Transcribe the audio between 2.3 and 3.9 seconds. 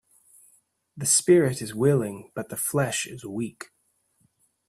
but the flesh is weak